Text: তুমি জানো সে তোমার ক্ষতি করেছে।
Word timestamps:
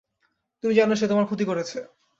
তুমি 0.63 0.73
জানো 0.73 0.93
সে 0.95 1.05
তোমার 1.07 1.25
ক্ষতি 1.25 1.45
করেছে। 1.45 1.77